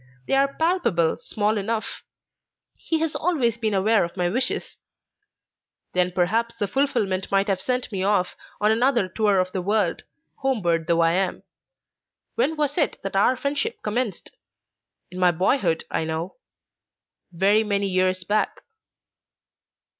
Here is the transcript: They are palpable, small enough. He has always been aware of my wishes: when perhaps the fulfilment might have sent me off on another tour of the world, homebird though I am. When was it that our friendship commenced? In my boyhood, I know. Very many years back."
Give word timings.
They 0.25 0.33
are 0.33 0.51
palpable, 0.55 1.17
small 1.19 1.59
enough. 1.59 2.01
He 2.75 3.01
has 3.01 3.15
always 3.15 3.59
been 3.59 3.75
aware 3.75 4.03
of 4.03 4.17
my 4.17 4.29
wishes: 4.29 4.79
when 5.91 6.11
perhaps 6.11 6.55
the 6.55 6.67
fulfilment 6.67 7.29
might 7.31 7.47
have 7.47 7.61
sent 7.61 7.91
me 7.91 8.01
off 8.01 8.35
on 8.59 8.71
another 8.71 9.07
tour 9.07 9.37
of 9.37 9.51
the 9.51 9.61
world, 9.61 10.03
homebird 10.41 10.87
though 10.87 11.01
I 11.01 11.11
am. 11.11 11.43
When 12.33 12.55
was 12.55 12.79
it 12.79 12.97
that 13.03 13.15
our 13.15 13.35
friendship 13.37 13.75
commenced? 13.83 14.31
In 15.11 15.19
my 15.19 15.29
boyhood, 15.29 15.85
I 15.91 16.03
know. 16.03 16.37
Very 17.31 17.63
many 17.63 17.85
years 17.85 18.23
back." 18.23 18.61